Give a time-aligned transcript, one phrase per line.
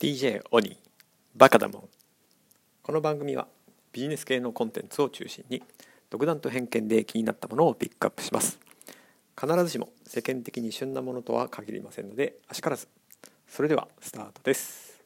[0.00, 0.76] DJ オニー
[1.34, 1.88] バカだもん。
[2.84, 3.48] この番組は
[3.90, 5.60] ビジネス系のコンテンツを中心に
[6.08, 8.60] 独断と偏見で気になったものをピックアップします。
[9.36, 12.86] 必ずしも世間的に旬なものとは限りませんのであしからず。
[13.48, 15.02] それではスタートです。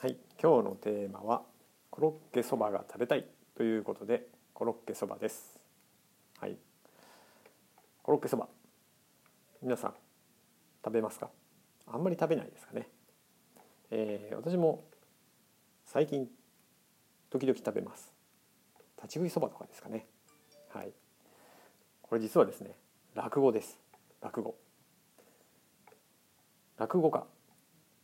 [0.00, 1.42] はい今日のテーマは
[1.90, 3.26] コロッケそばが食べたい。
[3.54, 5.60] ということでコロッケそばです。
[6.40, 6.56] はい。
[8.02, 8.48] コロッケそば。
[9.60, 9.94] 皆さん
[10.82, 11.28] 食べますか？
[11.92, 12.88] あんまり食べないですかね、
[13.90, 14.84] えー、私も
[15.84, 16.28] 最近
[17.30, 18.12] 時々食べます。
[18.96, 20.06] 立ち食いそばとかですかね。
[20.72, 20.92] はい。
[22.02, 22.76] これ実はですね
[23.14, 23.78] 落語です。
[24.20, 24.56] 落語。
[26.78, 27.26] 落語家。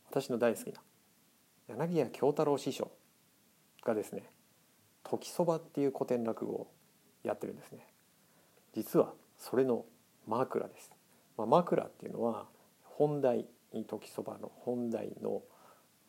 [0.09, 0.81] 私の大好きな。
[1.67, 2.91] 柳家京太郎師匠
[3.83, 4.29] がですね
[5.03, 6.67] 「時そば」っていう古典落語を
[7.23, 7.87] やってるんですね。
[8.73, 9.85] 実はそれの
[10.27, 10.91] 枕です、
[11.37, 12.47] まあ、枕っていうのは
[12.83, 13.47] 本題
[13.83, 15.41] 時そばの本題の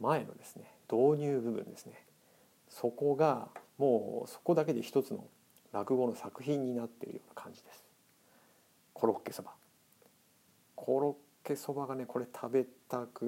[0.00, 2.04] 前のですね導入部分ですね。
[2.68, 5.24] そこがもうそこだけで一つの
[5.72, 7.84] 落語の作品になっているような感じです。
[8.92, 9.52] コロッケそば。
[10.74, 13.24] コロッケそばがねこれ食べたく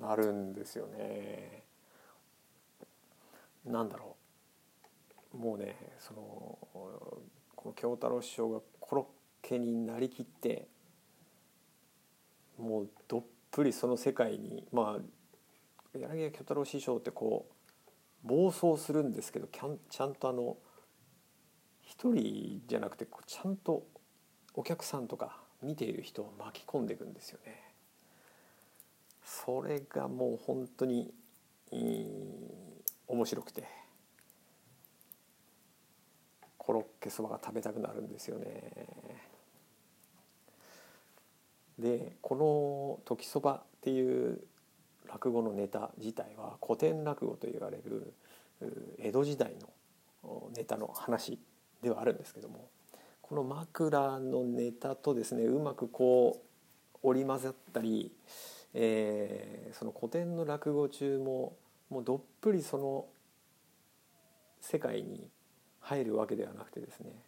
[0.00, 1.62] なるんですよね。
[3.64, 4.16] なんだろ
[5.34, 5.36] う。
[5.36, 6.20] もうねその
[7.54, 10.66] この京太郎師匠がコロッケになりきって
[12.58, 17.46] もうどっぷりその世界にまあ柳家巨太郎師匠ってこ
[18.24, 20.56] う暴走するんですけどちゃんとあの
[21.82, 23.86] 一人じゃなくてちゃんと
[24.54, 27.62] お客さんとか見ている人を巻き込んでいくんですよね。
[29.24, 31.12] それがもう本当に
[31.70, 33.64] 面白くて
[36.56, 38.72] コロッケそばが食べたくなるんですよね。
[41.78, 44.42] でこの「時そば」っていう
[45.06, 48.12] 落語のネタ自体は古典落語と言われる
[48.98, 49.56] 江戸時代
[50.22, 51.38] のネタの話
[51.82, 52.68] ではあるんですけども
[53.22, 58.12] この枕のネタとですねうまくこう織り交ざったり、
[58.74, 61.56] えー、その古典の落語中も
[61.90, 63.06] もうどっぷりその
[64.60, 65.28] 世界に
[65.80, 67.22] 入るわけではなくてですね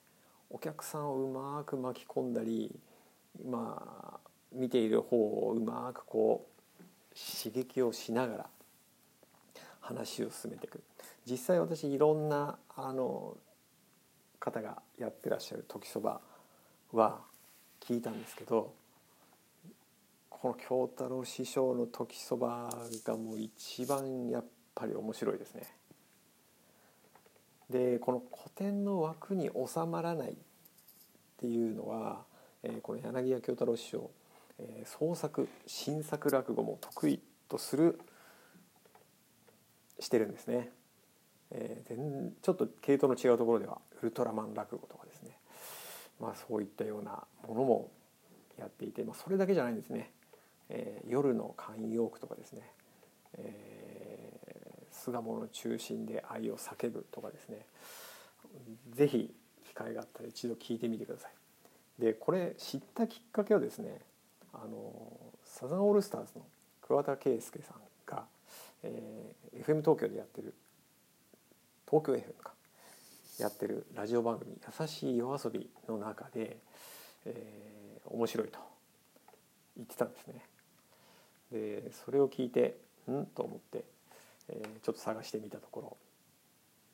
[0.51, 2.75] お客さんをうまく巻き込んだり
[3.45, 6.47] まあ見ている方をうまくこ
[6.81, 6.83] う
[7.43, 8.47] 刺激をしながら
[9.81, 10.81] 話を進めていく
[11.29, 13.37] 実際私いろんなあの
[14.39, 16.21] 方がやってらっしゃる時そば
[16.93, 17.21] は
[17.81, 18.73] 聞いたんですけど
[20.29, 22.71] この京太郎師匠の時そば
[23.05, 24.45] がもう一番やっ
[24.75, 25.63] ぱり面白いですね。
[27.69, 30.35] でこの古典の枠に収まらないっ
[31.39, 32.25] ていうのは、
[32.63, 34.11] えー、この柳家京太郎師匠
[34.61, 38.01] え創作新作落語も得意とする
[39.99, 40.71] してるんですね。
[41.53, 45.37] えー、ちょっと系統の違うところではウルトラマン落語とかですね、
[46.21, 47.91] まあ、そういったようなものも
[48.57, 50.13] やっていて、まあ、それだけじゃないんですね、
[50.69, 52.63] えー、夜の慣用句とかですね、
[53.39, 57.67] えー、巣鴨の中心で愛を叫ぶとかですね
[58.93, 59.35] 是非
[59.67, 61.33] 機会があったら一度聞いてみてください。
[62.01, 64.01] でこれ知ったきっかけはですね
[64.53, 64.93] あの
[65.45, 66.45] サザンオールスターズの
[66.81, 68.25] 桑田佳祐さんが、
[68.83, 70.55] えー、FM 東京でやってる
[71.89, 72.53] 東京 FM か
[73.39, 76.59] やってるラジオ番組「優しい夜遊び」の中で、
[77.25, 78.59] えー、面白いと
[79.77, 80.47] 言ってたんですね。
[81.51, 82.77] でそれを聞いて
[83.11, 83.27] ん？
[83.27, 83.85] と思って、
[84.49, 85.97] えー、ちょっと探してみたところ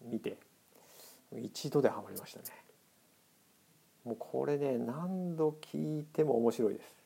[0.02, 0.38] 見て
[1.42, 2.46] 一度でハマりましたね。
[4.04, 7.05] もうこれね何度聞いても面白いです。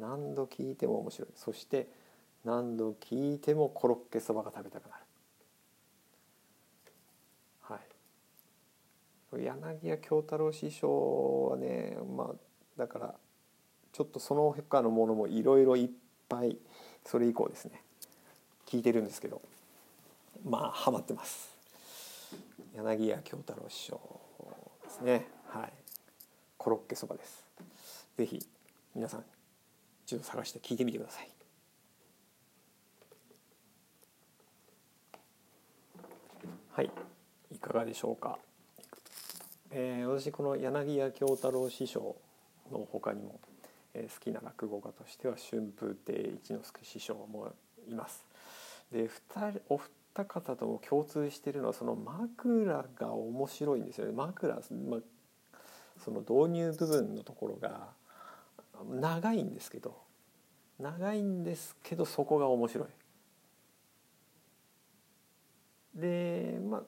[0.00, 1.28] 何度聞いても面白い。
[1.36, 1.88] そして
[2.44, 5.02] 何度聞いてもコロッケそばが食べたくなる。
[7.62, 9.42] はい。
[9.42, 12.34] 柳家京太郎師匠はねまあ
[12.76, 13.14] だから
[13.92, 15.90] ちょっとその他のものもいろいろいっ
[16.28, 16.58] ぱい
[17.04, 17.82] それ以降ですね
[18.66, 19.40] 聞いてるんですけど
[20.44, 21.54] まあハマってます。
[22.74, 24.00] 柳家京太郎師匠
[24.82, 25.28] ですね。
[25.48, 25.72] はい。
[26.58, 27.44] コロッケそばです。
[28.16, 28.38] 是非
[28.94, 29.24] 皆さん
[30.04, 31.28] 一度探して聞いてみてください。
[36.72, 36.90] はい、
[37.52, 38.38] いかがでしょうか？
[39.70, 42.16] えー、私この柳家京太郎師匠
[42.70, 43.40] の他にも、
[43.94, 47.52] えー、好きな落語家としては春風亭一之輔師匠も
[47.88, 48.24] います。
[48.92, 54.12] で二人お二方とも共通しているのはその枕が面白いんですよね。
[54.12, 54.60] 枕、ま
[56.04, 57.88] その導入部分のところが
[58.90, 59.96] 長いんですけど
[60.78, 62.88] 長いんですけどそこが面白い。
[65.94, 66.82] でまあ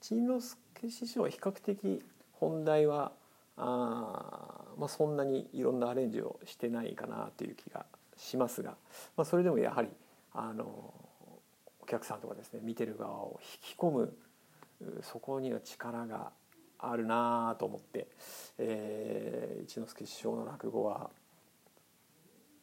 [0.00, 2.02] 陳之助師匠は比較的
[2.32, 3.12] 本題は
[3.56, 7.84] あ、まあ、そんなにいろんなアレンジをしてないかなという気が
[8.16, 8.70] しますが、
[9.16, 9.88] まあ、それでもやはり
[10.32, 10.64] あの
[11.80, 14.16] お客さんとかですね見てる側を引き込む
[15.02, 16.32] そこには力が
[16.82, 18.08] あるなと思って、
[18.58, 21.10] えー、一之輔師匠の落語は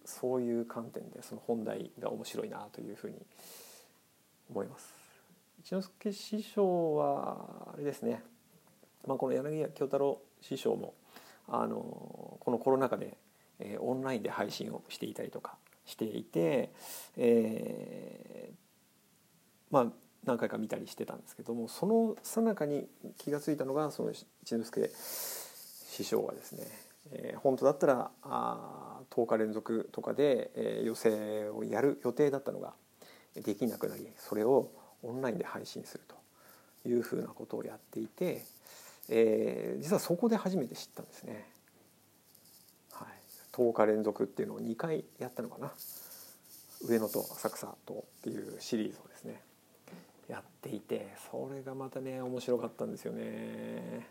[0.05, 3.25] そういう観点でその本題が面白いなというふうに
[4.49, 4.95] 思います。
[5.59, 8.23] 一之輔師匠はあれですね、
[9.05, 10.93] まあ、この柳家京太郎師匠も
[11.47, 13.17] あのこのコロナ禍で、
[13.59, 16.71] えー、オンラインで配信をしていたりとかしていて、
[17.17, 18.53] えー、
[19.71, 22.87] まあ何回か見たりしてたんですけどもそのさなかに
[23.17, 26.67] 気が付いたのがその一之輔師匠がですね、
[27.11, 31.15] えー、本当だったらあ10日連続とかで、えー、寄席
[31.49, 32.73] をやる予定だったのが
[33.35, 34.69] できなくなりそれを
[35.01, 36.03] オンラインで配信する
[36.83, 38.43] というふうなことをやっていて、
[39.09, 41.45] えー、実はそこで初めて知ったんですね。
[42.91, 43.07] はい、
[43.53, 45.71] 10日連続っていうのを2回やったのかな
[46.85, 49.41] 上野と浅草とっていうシリーズをですね
[50.27, 54.07] やっていてそれがまたね面白かったんですよね。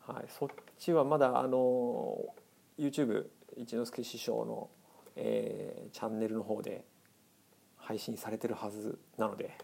[0.00, 2.34] はい、そっちはまだあの
[2.78, 3.26] YouTube
[3.56, 4.70] 一之輔師匠の、
[5.16, 6.84] えー、チャンネルの方で
[7.76, 9.56] 配信されてるはずなので、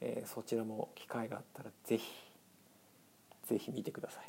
[0.00, 2.04] えー、そちらも機会があったら是非
[3.48, 4.24] 是非見てください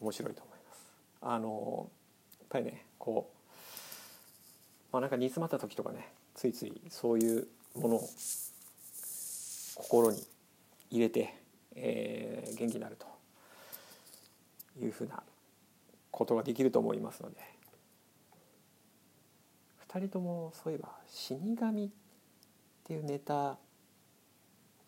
[0.00, 0.92] 面白いと思います
[1.22, 1.90] あの
[2.38, 8.08] やっぱりねこうまあなんか煮詰まった時とかねついついそういうものを
[9.78, 10.22] 心に
[10.90, 11.34] 入れて、
[11.74, 13.06] えー、元気になると
[14.84, 15.22] いうふうな
[16.10, 17.58] ことができると思いますので。
[19.88, 21.88] 2人ともそういえば死神っ
[22.84, 23.56] ていうネタ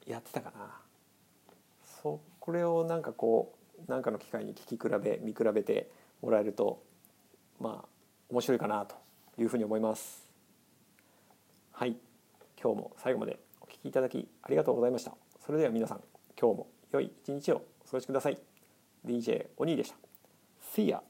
[0.06, 0.81] やってたかな。
[2.02, 5.90] そうこれをなんかこう何かの機会に聞き比べ見比べて
[6.22, 6.82] もらえると
[7.58, 7.88] まあ
[8.31, 8.94] 面白いかなと
[9.38, 10.22] いうふうに思います。
[11.72, 11.96] はい
[12.62, 13.38] 今日も最後まで
[13.81, 15.12] きいただきありがとうございました。
[15.44, 16.00] それでは皆さん
[16.41, 18.38] 今日も良い一日をお過ごしください。
[19.05, 19.97] DJ お兄でした。
[20.75, 21.09] See ya